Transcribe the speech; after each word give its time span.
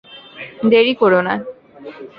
দেরি 0.71 0.93
কোরো 0.95 1.19
না। 1.21 1.33